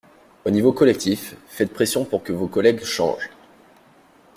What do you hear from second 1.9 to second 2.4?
pour que